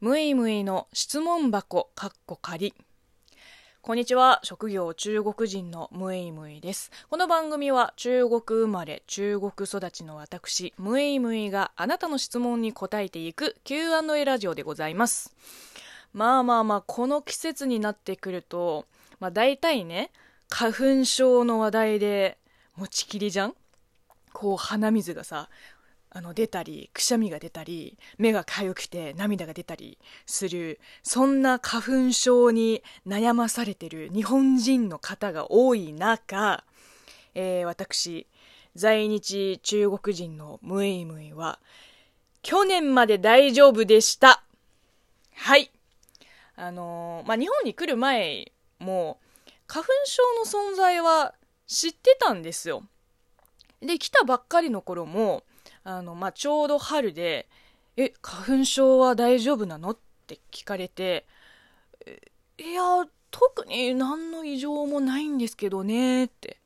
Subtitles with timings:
[0.00, 2.72] むいむいの質問箱かっこ仮
[3.82, 4.40] こんにちは。
[4.44, 6.90] 職業中国人のむいむいです。
[7.10, 15.36] この番組は中国生まれ中国育ちの私むいむいがあなたの質問に答えていく Q&A ラジオでございます。
[16.14, 18.86] まあまあまあこの季節になってくると
[19.18, 20.12] まあ大体ね
[20.48, 22.38] 花粉症の話題で
[22.74, 23.54] 持ちきりじゃん？
[24.32, 25.50] こう鼻水がさ
[26.10, 36.64] あの出たりくしゃみが出たり目がかゆくて涙が出たりするそんな花粉症に悩まされてる日本人の方が多い中、
[37.34, 38.26] えー、私
[38.74, 41.60] 在日中国人のムイムイは
[42.42, 44.42] 去年まで大丈夫でした。
[45.34, 45.70] はい。
[46.56, 49.18] あのー、まあ、日本に来る前も
[49.66, 51.34] 花粉症の存在は
[51.66, 52.82] 知ってたんですよ。
[53.80, 55.42] で来たばっかりの頃も
[55.84, 57.48] あの、まあ、ちょうど春で、
[57.96, 59.90] え、花粉症は大丈夫なの？
[59.90, 61.26] って聞かれて、
[62.58, 62.82] いや、
[63.30, 66.58] 特に何の異常もないんですけどね、って。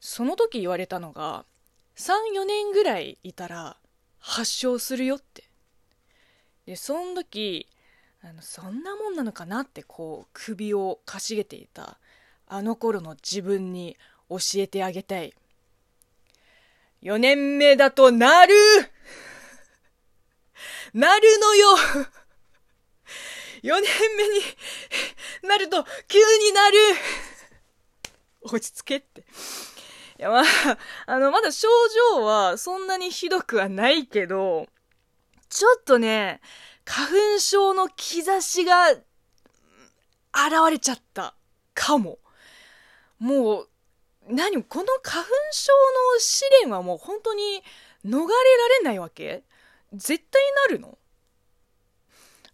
[0.00, 1.44] その時言われたのが、
[1.94, 3.76] 3、4年ぐらいいたら
[4.18, 5.44] 発症するよって。
[6.66, 7.68] で、その時、
[8.22, 11.98] あの、そんなもんなのかなってこう、首をかしげていた、
[12.46, 13.96] あの頃の自分に
[14.28, 15.34] 教えてあげたい。
[17.02, 18.54] 4年目だとなる
[20.92, 21.76] なるのよ
[23.62, 24.40] !4 年目に
[25.42, 26.78] なると急になる
[28.42, 29.20] 落ち着けって。
[30.18, 30.44] いや、まあ、
[31.06, 31.68] あの、まだ症
[32.14, 34.66] 状はそんなにひどくはないけど、
[35.48, 36.40] ちょっとね、
[36.84, 39.02] 花粉症の兆しが現
[40.70, 41.34] れちゃった
[41.74, 42.18] かも。
[43.18, 43.68] もう、
[44.28, 45.72] 何この花粉症
[46.14, 47.62] の試練はもう本当に
[48.04, 48.26] 逃れら
[48.80, 49.42] れないわけ？
[49.92, 50.98] 絶対なるの？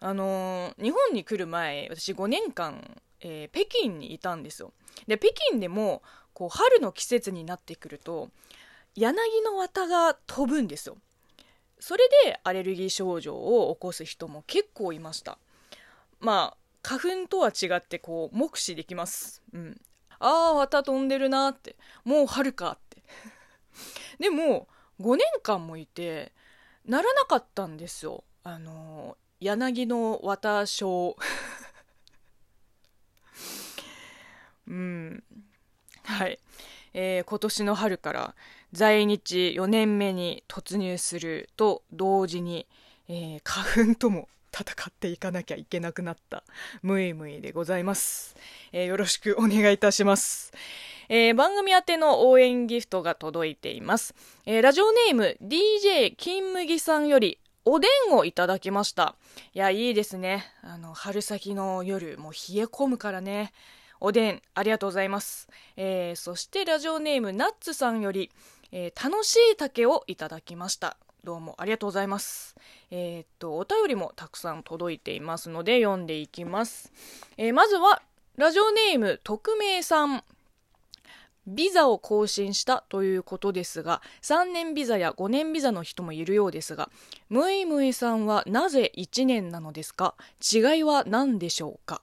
[0.01, 4.73] あの、日本に来る前私5年間、えー、北京にいたんですよ。
[5.07, 8.29] で北京でもこう春の季節になってくると
[8.95, 10.97] 柳の綿が飛ぶんですよ。
[11.81, 15.39] それでアレルギー症状を起こす人も結構いました。
[16.21, 19.43] まあ花粉とは違ってこう目視できます。
[19.53, 19.81] うん。
[20.19, 21.77] ああ、綿飛んでるなって。
[22.05, 23.03] もう春かって。
[24.19, 24.69] でも、
[25.01, 26.33] 5年間もいて、
[26.85, 28.25] ならなかったんですよ。
[28.43, 31.17] あの、柳の綿症。
[34.67, 35.25] うん。
[36.05, 36.39] はい。
[36.95, 38.35] えー、今年の春から
[38.73, 42.67] 在日4年目に突入すると同時に、
[43.09, 46.45] えー、花粉とも戦っていかなきゃいけなくなった。
[46.83, 48.37] ムイムイでございます、
[48.73, 50.53] えー、よろしくお願いいたします、
[51.09, 54.15] えー、番組宛ての応援ギフトが届いています、
[54.47, 59.17] えー、ラジオネーム DJ 金麦さんよりおでんをいただきました。
[59.55, 60.45] いやいいですね。
[60.63, 63.55] あの春先の夜もう冷え込むからね。
[64.01, 68.31] おでんありがとうございます、えー、そしてラジオネームナッツさんより、
[68.71, 70.99] えー、楽しい竹をいただきました。
[71.25, 72.55] どうもありがとうございます。
[72.91, 76.93] えー、っと、お便りもたくさん届いていますので読んでいきます。
[77.39, 78.03] えー、まずは、
[78.37, 80.23] ラジオネーム、匿名さん。
[81.47, 86.91] ビザを更新したということですが、3年ビザや5年ビザの人もいるようですが、
[87.31, 90.15] ムイムイさんはなぜ1年なのですか？
[90.53, 92.03] 違いは何でしょうか？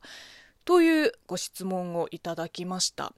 [0.65, 3.13] というご質問をいただきました。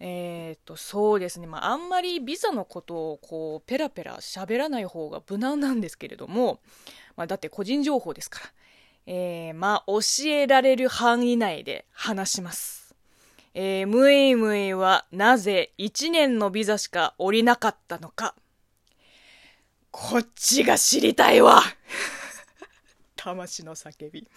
[0.00, 1.46] えっ、と、そうですね。
[1.46, 6.60] まあ、あんまりビザのことをこう、ペラペラ喋らない方が無難なんですけれども、
[7.16, 8.46] まあ、だって個人情報ですから。
[9.10, 12.94] えー、まあ、教えられる範囲内で話します。
[13.54, 18.34] えー、ムイムイはなぜ1年のビザしか降りなかったのか。
[19.90, 21.62] こっちが知りたいわ
[23.16, 24.28] 魂の叫び。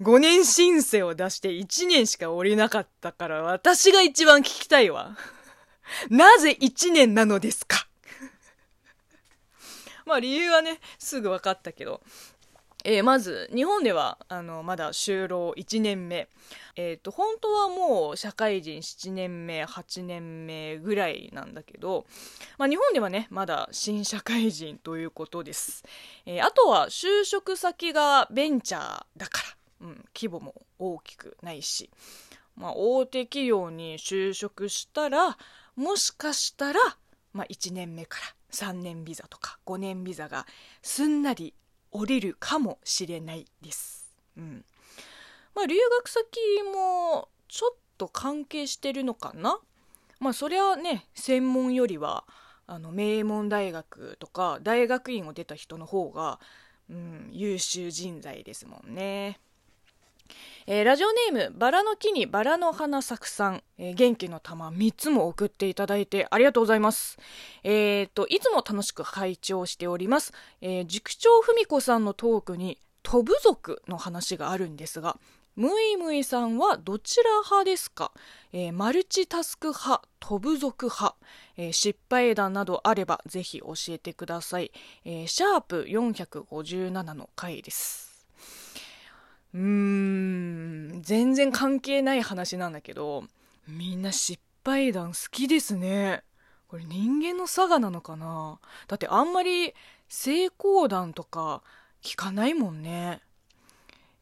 [0.00, 5.16] 5年申請を出して1年しか降りなかったから私が一番聞きたいわ。
[6.08, 7.86] なぜ1年なのですか？
[10.06, 12.00] まあ理由はね、すぐ分かったけど。
[12.84, 16.28] えー、まず、日本では、あの、まだ就労1年目。
[16.74, 22.06] えっ、ー、と、本当はもう社会人7年目、8年目ぐらいなんだけど、
[22.58, 25.84] まあ日本ではね、まだ新社会人ということです。
[26.26, 29.61] えー、あとは就職先がベンチャーだから。
[29.82, 31.90] うん、規模も大きくないし、
[32.56, 35.36] まあ、大手企業に就職したら
[35.76, 36.80] もしかしたら、
[37.32, 40.46] まあ、1年目から3年ビザとか5年ビザが
[40.82, 41.54] すんなり
[41.90, 44.08] 降りるかもしれないです。
[44.36, 44.64] うん
[45.54, 46.24] まあ、留学先
[46.72, 49.58] もちょっと関係してるのかな？
[50.20, 52.24] まあそりゃね専門よりは
[52.66, 56.38] あの名門大学とか大学院を出た人の方が
[56.90, 59.40] うん、優秀人材ですもんね。
[60.66, 67.18] えー、ラジオネーム、バラの木にバラの花咲くさん、えー、元気の玉3つも送っていただいてありがとうございます。
[67.64, 70.32] えー、と、いつも楽しく拝聴しております。
[70.60, 75.18] え、塾長文子さんのトークに、飛ぶ族の話があるんですが、
[75.54, 78.12] ムイムイさんはどちら派ですか、
[78.52, 81.14] えー、マルチタスク派、飛ぶ族派、
[81.58, 84.72] えー、失敗談などあればぜひ教えてください。
[85.04, 88.11] えー、シャープ457の回です。
[89.54, 93.24] うーん、全然関係ない話なんだけど、
[93.68, 96.22] みんな失敗談好きですね。
[96.68, 98.58] これ人間の差がなのかな
[98.88, 99.74] だってあんまり
[100.08, 101.62] 成功談とか
[102.02, 103.20] 聞かないもんね。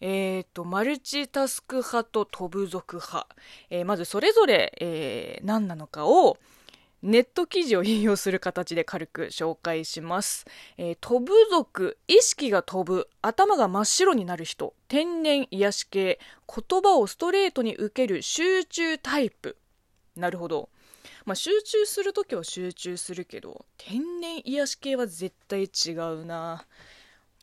[0.01, 3.29] えっ、ー、と、マルチタスク派と飛ぶ族派。
[3.69, 6.39] えー、まずそれぞれ、えー、何なのかを、
[7.03, 10.47] ネット記事を引用する形で軽く紹介します。
[10.77, 19.57] えー、飛ぶ族、意識が飛ぶ、頭が真っ白になる人、天然癒し系、言葉をストレートに受ける集中タイプ。
[20.15, 20.69] なるほど。
[21.25, 26.67] まあ、集中するときは集中するけど、天然癒し系は絶対違うな。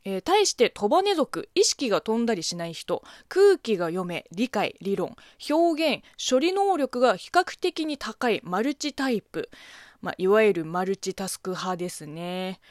[0.09, 5.17] えー、対してトバネ族、意識が飛んだりしない人、空気が読め、理解、理論、
[5.49, 9.49] 表現、処理能力が比較的に高いマルチタイプ。
[10.01, 12.61] まあ、いわゆるマルチタスク派ですね。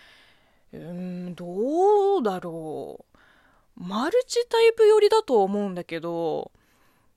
[0.73, 3.17] うーん、どうだろう。
[3.77, 6.51] マルチタイプ寄りだと思うんだけど、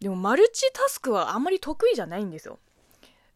[0.01, 2.59] でもマルチタスクはあんまり得意じゃないんですよ。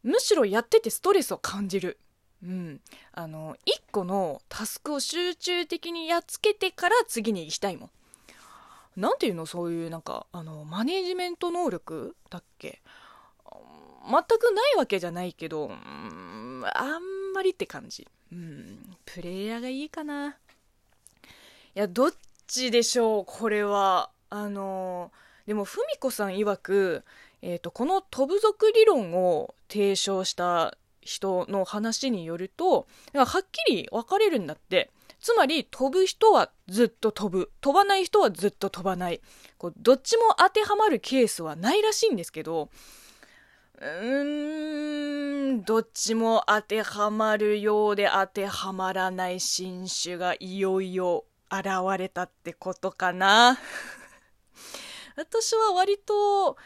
[0.03, 1.97] むしろやっててストレスを感じる。
[2.43, 2.81] うん、
[3.13, 7.89] あの1個のタスクを集中的にやっつけてから次に行きたいもん。
[9.01, 9.45] なんていうの？
[9.45, 12.81] そういうなんかあのマネジメント能力だっけ？
[14.05, 18.07] 全くないわけじゃないけど、うん、あんまりって感じ。
[18.31, 20.31] うん、プレイヤーがいいかな。
[20.31, 20.35] い
[21.75, 22.13] や、どっ
[22.47, 24.09] ちでしょう、これは。
[24.29, 25.11] あの、
[25.47, 27.03] でも、ふみこさん曰く、
[27.41, 34.91] えっ、ー、と、この飛ぶ族理論を提唱した人の話によると、はっきり分かれるんだって。
[35.19, 37.51] つまり、飛ぶ人はずっと飛ぶ。
[37.61, 39.21] 飛ばない人はずっと飛ばない。
[39.57, 42.69] こうどっちも当てはまるケースはないらしいんですけど、
[43.79, 51.67] うーん、どっちも当てはまるようで当てはまらない新種がいよいよ現
[51.97, 53.57] れたってことかな。
[55.15, 56.57] 私は割と、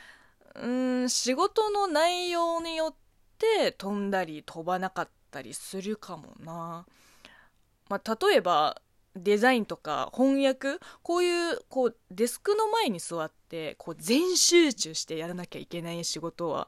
[0.55, 3.06] うん、仕事の内容によって
[3.37, 6.85] って飛んだり飛ばなかったりするかもな。
[7.89, 8.81] まあ、例えば
[9.15, 16.67] デザインとか翻訳こういうこうデスクの前に座ってこう全集中してやらなきゃいけない仕事は、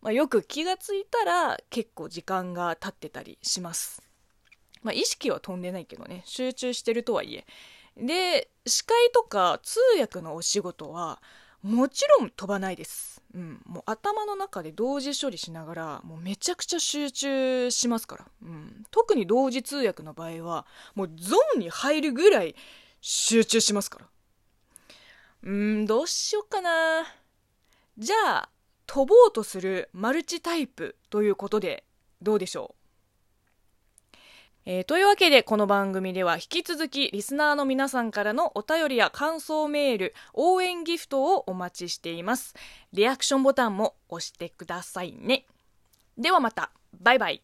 [0.00, 4.02] まあ、よく気がついたら結構時間が経ってたりします。
[4.82, 7.44] まあ、意識は飛んでないけどね集中してるとはいえ。
[7.96, 11.20] で司会とか通訳のお仕事は
[11.62, 13.22] もちろん飛ばないです。
[13.36, 22.56] うん、もう頭の中で同時処理しながらもうめちゃくちゃ集中しますから、うん、特に同時通訳の場合はもうゾーンに入るぐらい
[23.02, 24.06] 集中しますから。
[25.42, 25.86] うん。
[25.86, 27.04] どうしよっかな。
[27.98, 28.48] じゃあ
[28.86, 31.84] 飛ぼうとするマルチタイプということで
[32.22, 32.85] どうでしょう？
[34.68, 42.52] えー、というわけでこの番組では引き続きリスナーの皆さんからのお便りや感想メール応援ギフトをお待ちしています。
[42.92, 45.46] リアクションボタンも押してくださいね。
[46.18, 46.72] ではまた。
[47.00, 47.42] バイバイ。